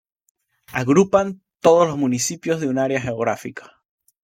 [0.73, 3.83] Agrupan todos los municipios de una área geográfica.